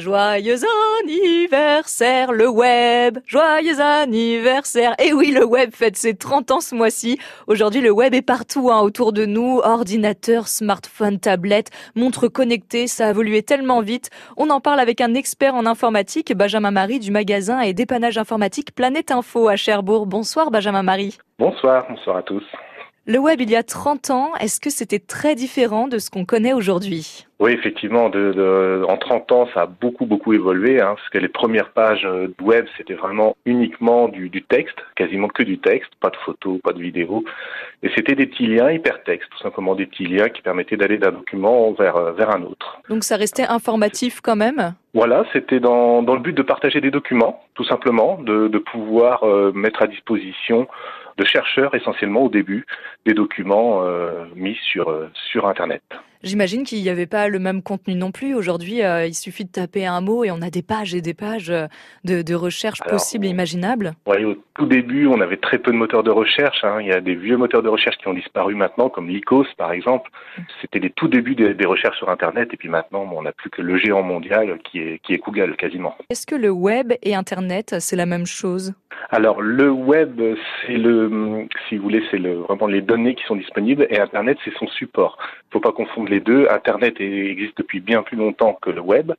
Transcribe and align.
Joyeux 0.00 0.56
anniversaire 1.02 2.32
le 2.32 2.48
web, 2.48 3.18
joyeux 3.26 3.80
anniversaire. 3.80 4.94
Et 4.98 5.12
oui, 5.12 5.30
le 5.30 5.44
web 5.44 5.72
fête 5.74 5.96
ses 5.96 6.14
30 6.14 6.52
ans 6.52 6.60
ce 6.62 6.74
mois-ci. 6.74 7.18
Aujourd'hui, 7.46 7.82
le 7.82 7.90
web 7.90 8.14
est 8.14 8.22
partout 8.22 8.70
hein, 8.70 8.80
autour 8.80 9.12
de 9.12 9.26
nous. 9.26 9.60
Ordinateur, 9.62 10.48
smartphone, 10.48 11.20
tablette, 11.20 11.68
montres 11.96 12.32
connectées, 12.32 12.86
ça 12.86 13.08
a 13.08 13.10
évolué 13.10 13.42
tellement 13.42 13.82
vite. 13.82 14.08
On 14.38 14.48
en 14.48 14.60
parle 14.60 14.80
avec 14.80 15.02
un 15.02 15.12
expert 15.12 15.54
en 15.54 15.66
informatique, 15.66 16.34
Benjamin 16.34 16.70
Marie 16.70 16.98
du 16.98 17.10
magasin 17.10 17.60
et 17.60 17.74
dépannage 17.74 18.16
informatique 18.16 18.74
Planète 18.74 19.10
Info 19.10 19.48
à 19.48 19.56
Cherbourg. 19.56 20.06
Bonsoir 20.06 20.50
Benjamin 20.50 20.82
Marie. 20.82 21.18
Bonsoir, 21.38 21.84
bonsoir 21.90 22.16
à 22.16 22.22
tous. 22.22 22.44
Le 23.06 23.18
web, 23.18 23.40
il 23.40 23.50
y 23.50 23.56
a 23.56 23.62
30 23.62 24.10
ans, 24.10 24.32
est-ce 24.40 24.60
que 24.60 24.68
c'était 24.68 24.98
très 24.98 25.34
différent 25.34 25.88
de 25.88 25.98
ce 25.98 26.10
qu'on 26.10 26.26
connaît 26.26 26.52
aujourd'hui? 26.52 27.26
Oui, 27.38 27.52
effectivement, 27.52 28.10
de, 28.10 28.84
en 28.86 28.98
30 28.98 29.32
ans, 29.32 29.48
ça 29.54 29.62
a 29.62 29.66
beaucoup, 29.66 30.04
beaucoup 30.04 30.34
évolué, 30.34 30.82
hein, 30.82 30.94
parce 30.94 31.08
que 31.08 31.16
les 31.16 31.28
premières 31.28 31.70
pages 31.70 32.04
euh, 32.04 32.28
web, 32.42 32.66
c'était 32.76 32.92
vraiment 32.92 33.34
uniquement 33.46 34.08
du, 34.08 34.30
texte, 34.42 34.76
quasiment 34.96 35.28
que 35.28 35.42
du 35.42 35.58
texte, 35.58 35.90
pas 36.00 36.10
de 36.10 36.16
photos, 36.16 36.60
pas 36.62 36.74
de 36.74 36.82
vidéos, 36.82 37.24
et 37.82 37.90
c'était 37.96 38.14
des 38.14 38.26
petits 38.26 38.46
liens 38.46 38.70
hypertextes, 38.70 39.30
tout 39.30 39.42
simplement 39.42 39.74
des 39.74 39.86
petits 39.86 40.04
liens 40.04 40.28
qui 40.28 40.42
permettaient 40.42 40.76
d'aller 40.76 40.98
d'un 40.98 41.12
document 41.12 41.72
vers, 41.72 41.96
euh, 41.96 42.12
vers 42.12 42.36
un 42.36 42.42
autre. 42.42 42.82
Donc 42.90 43.04
ça 43.04 43.16
restait 43.16 43.46
informatif 43.46 44.20
quand 44.20 44.36
même? 44.36 44.74
Voilà, 44.92 45.24
c'était 45.32 45.60
dans, 45.60 46.02
dans 46.02 46.14
le 46.14 46.20
but 46.20 46.36
de 46.36 46.42
partager 46.42 46.82
des 46.82 46.90
documents, 46.90 47.42
tout 47.54 47.64
simplement, 47.64 48.18
de, 48.20 48.48
de 48.48 48.58
pouvoir 48.58 49.24
euh, 49.24 49.52
mettre 49.54 49.82
à 49.82 49.86
disposition 49.86 50.68
de 51.20 51.24
chercheurs 51.26 51.74
essentiellement 51.74 52.24
au 52.24 52.28
début 52.30 52.64
des 53.04 53.12
documents 53.12 53.82
euh, 53.84 54.24
mis 54.34 54.56
sur, 54.72 54.88
euh, 54.88 55.10
sur 55.30 55.46
Internet. 55.46 55.82
J'imagine 56.22 56.64
qu'il 56.64 56.82
n'y 56.82 56.88
avait 56.90 57.06
pas 57.06 57.28
le 57.28 57.38
même 57.38 57.62
contenu 57.62 57.94
non 57.94 58.12
plus. 58.12 58.34
Aujourd'hui, 58.34 58.82
euh, 58.82 59.06
il 59.06 59.14
suffit 59.14 59.44
de 59.44 59.50
taper 59.50 59.86
un 59.86 60.00
mot 60.00 60.24
et 60.24 60.30
on 60.30 60.42
a 60.42 60.50
des 60.50 60.62
pages 60.62 60.94
et 60.94 61.00
des 61.00 61.14
pages 61.14 61.48
de, 62.04 62.22
de 62.22 62.34
recherche 62.34 62.80
possibles 62.88 63.26
et 63.26 63.30
imaginables. 63.30 63.92
Oui, 64.06 64.24
au 64.24 64.36
tout 64.54 64.66
début, 64.66 65.06
on 65.06 65.20
avait 65.20 65.38
très 65.38 65.58
peu 65.58 65.72
de 65.72 65.76
moteurs 65.76 66.02
de 66.02 66.10
recherche. 66.10 66.62
Hein. 66.62 66.78
Il 66.80 66.88
y 66.88 66.92
a 66.92 67.00
des 67.00 67.14
vieux 67.14 67.36
moteurs 67.38 67.62
de 67.62 67.68
recherche 67.68 67.96
qui 67.96 68.08
ont 68.08 68.14
disparu 68.14 68.54
maintenant, 68.54 68.90
comme 68.90 69.08
Lycos 69.08 69.46
par 69.56 69.72
exemple. 69.72 70.10
C'était 70.60 70.78
les 70.78 70.90
tout 70.90 71.08
débuts 71.08 71.34
des, 71.34 71.54
des, 71.54 71.66
recherches 71.66 71.96
sur 71.96 72.10
Internet 72.10 72.50
et 72.52 72.56
puis 72.56 72.68
maintenant, 72.68 73.08
on 73.10 73.22
n'a 73.22 73.32
plus 73.32 73.48
que 73.48 73.62
le 73.62 73.78
géant 73.78 74.02
mondial 74.02 74.58
qui 74.64 74.80
est, 74.80 74.98
qui 75.02 75.14
est 75.14 75.18
Google 75.18 75.56
quasiment. 75.56 75.96
Est-ce 76.10 76.26
que 76.26 76.34
le 76.34 76.50
web 76.50 76.92
et 77.02 77.14
Internet, 77.14 77.76
c'est 77.78 77.96
la 77.96 78.06
même 78.06 78.26
chose? 78.26 78.74
Alors 79.10 79.40
le 79.40 79.70
web, 79.70 80.20
c'est 80.66 80.76
le, 80.76 81.46
si 81.68 81.76
vous 81.76 81.84
voulez, 81.84 82.02
c'est 82.10 82.18
le, 82.18 82.34
vraiment 82.34 82.66
les 82.66 82.82
données 82.82 83.14
qui 83.14 83.24
sont 83.24 83.36
disponibles 83.36 83.86
et 83.88 83.98
Internet, 83.98 84.36
c'est 84.44 84.54
son 84.58 84.66
support. 84.66 85.16
Il 85.20 85.46
ne 85.48 85.52
faut 85.52 85.60
pas 85.60 85.72
confondre 85.72 86.09
les 86.10 86.20
deux. 86.20 86.46
Internet 86.50 87.00
existe 87.00 87.56
depuis 87.56 87.80
bien 87.80 88.02
plus 88.02 88.16
longtemps 88.16 88.58
que 88.60 88.70
le 88.70 88.80
web. 88.80 89.12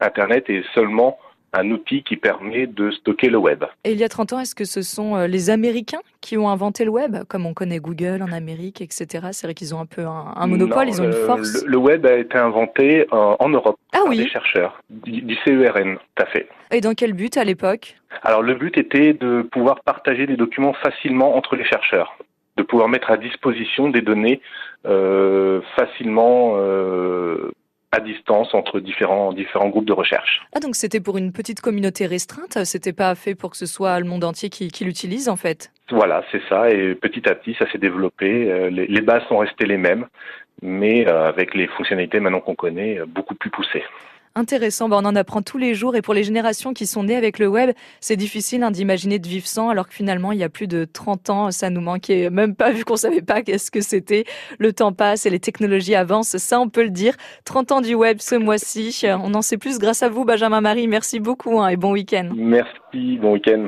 Internet 0.00 0.50
est 0.50 0.64
seulement 0.74 1.18
un 1.52 1.70
outil 1.70 2.02
qui 2.02 2.16
permet 2.16 2.66
de 2.66 2.90
stocker 2.90 3.30
le 3.30 3.38
web. 3.38 3.64
Et 3.84 3.92
il 3.92 3.98
y 3.98 4.04
a 4.04 4.08
30 4.08 4.34
ans, 4.34 4.40
est-ce 4.40 4.54
que 4.54 4.64
ce 4.64 4.82
sont 4.82 5.16
euh, 5.16 5.26
les 5.26 5.50
Américains 5.50 6.00
qui 6.20 6.36
ont 6.36 6.48
inventé 6.48 6.84
le 6.84 6.90
web, 6.90 7.16
comme 7.28 7.46
on 7.46 7.54
connaît 7.54 7.78
Google 7.78 8.22
en 8.22 8.32
Amérique, 8.32 8.80
etc. 8.80 9.28
C'est 9.32 9.46
vrai 9.46 9.54
qu'ils 9.54 9.74
ont 9.74 9.80
un 9.80 9.86
peu 9.86 10.04
un, 10.04 10.46
monopole, 10.46 10.88
ils 10.88 11.00
ont 11.00 11.04
une 11.04 11.12
force. 11.12 11.64
Le, 11.64 11.78
web 11.78 12.04
a 12.04 12.16
été 12.18 12.36
inventé 12.36 13.06
en, 13.12 13.36
en 13.38 13.48
Europe 13.48 13.78
ah, 13.92 14.00
par 14.04 14.10
des 14.10 14.28
chercheurs 14.28 14.82
du, 14.90 15.22
du 15.22 15.36
CERN, 15.44 15.96
tout 15.96 16.22
à 16.22 16.26
fait. 16.26 16.48
Et 16.70 16.80
dans 16.80 16.94
quel 16.94 17.14
but 17.14 17.36
à 17.36 17.44
l'époque? 17.44 17.96
Alors 18.22 18.42
le 18.42 18.54
but 18.54 18.76
était 18.76 19.12
de 19.12 19.42
pouvoir 19.42 19.80
partager 19.80 20.26
des 20.26 20.36
documents 20.36 20.74
facilement 20.74 21.36
entre 21.36 21.56
les 21.56 21.64
chercheurs, 21.64 22.16
de 22.58 22.62
pouvoir 22.62 22.88
mettre 22.88 23.10
à 23.10 23.16
disposition 23.16 23.88
des 23.88 24.02
données 24.02 24.42
euh, 24.84 25.60
facilement 25.76 26.56
euh, 26.56 27.52
à 27.92 28.00
distance 28.00 28.52
entre 28.52 28.80
différents 28.80 29.32
différents 29.32 29.68
groupes 29.68 29.86
de 29.86 29.94
recherche. 29.94 30.42
Ah 30.54 30.60
donc 30.60 30.74
c'était 30.74 31.00
pour 31.00 31.16
une 31.16 31.32
petite 31.32 31.60
communauté 31.62 32.04
restreinte, 32.04 32.64
c'était 32.64 32.92
pas 32.92 33.14
fait 33.14 33.34
pour 33.34 33.50
que 33.50 33.56
ce 33.56 33.66
soit 33.66 33.98
le 33.98 34.04
monde 34.04 34.24
entier 34.24 34.50
qui, 34.50 34.68
qui 34.68 34.84
l'utilise 34.84 35.28
en 35.28 35.36
fait? 35.36 35.70
Voilà, 35.90 36.22
c'est 36.30 36.42
ça 36.50 36.68
et 36.68 36.94
petit 36.94 37.26
à 37.28 37.34
petit 37.34 37.54
ça 37.58 37.70
s'est 37.70 37.78
développé, 37.78 38.50
euh, 38.50 38.68
les, 38.68 38.86
les, 38.86 39.00
bases 39.00 39.22
sont 39.28 39.38
restées 39.38 39.66
les 39.66 39.78
mêmes 39.78 40.06
mais 40.60 41.06
avec 41.06 41.54
les 41.54 41.68
fonctionnalités 41.68 42.18
maintenant 42.18 42.40
qu'on 42.40 42.56
connaît 42.56 42.98
beaucoup 43.06 43.36
plus 43.36 43.48
poussées 43.48 43.84
intéressant. 44.38 44.90
on 44.90 45.04
en 45.04 45.16
apprend 45.16 45.42
tous 45.42 45.58
les 45.58 45.74
jours 45.74 45.96
et 45.96 46.02
pour 46.02 46.14
les 46.14 46.24
générations 46.24 46.72
qui 46.72 46.86
sont 46.86 47.02
nées 47.02 47.16
avec 47.16 47.38
le 47.38 47.48
web, 47.48 47.72
c'est 48.00 48.16
difficile 48.16 48.62
hein, 48.62 48.70
d'imaginer 48.70 49.18
de 49.18 49.28
vivre 49.28 49.46
sans 49.46 49.68
alors 49.68 49.88
que 49.88 49.94
finalement 49.94 50.32
il 50.32 50.38
y 50.38 50.44
a 50.44 50.48
plus 50.48 50.66
de 50.66 50.84
30 50.84 51.30
ans, 51.30 51.50
ça 51.50 51.70
nous 51.70 51.80
manquait 51.80 52.30
même 52.30 52.54
pas 52.54 52.70
vu 52.70 52.84
qu'on 52.84 52.96
savait 52.96 53.22
pas 53.22 53.42
qu'est-ce 53.42 53.70
que 53.70 53.80
c'était. 53.80 54.24
Le 54.58 54.72
temps 54.72 54.92
passe 54.92 55.26
et 55.26 55.30
les 55.30 55.40
technologies 55.40 55.94
avancent, 55.94 56.36
ça 56.36 56.60
on 56.60 56.68
peut 56.68 56.84
le 56.84 56.90
dire. 56.90 57.14
30 57.44 57.72
ans 57.72 57.80
du 57.80 57.94
web 57.94 58.18
ce 58.20 58.34
mois-ci, 58.36 59.02
on 59.04 59.34
en 59.34 59.42
sait 59.42 59.58
plus 59.58 59.78
grâce 59.78 60.02
à 60.02 60.08
vous 60.08 60.24
Benjamin 60.24 60.60
Marie. 60.60 60.88
Merci 60.88 61.20
beaucoup 61.20 61.60
hein, 61.60 61.68
et 61.68 61.76
bon 61.76 61.92
week-end. 61.92 62.30
Merci, 62.34 63.18
bon 63.18 63.32
week-end. 63.32 63.66